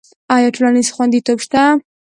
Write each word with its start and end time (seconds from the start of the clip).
آیا 0.35 0.49
ټولنیز 0.55 0.87
خوندیتوب 0.95 1.37
شته؟ 1.45 1.61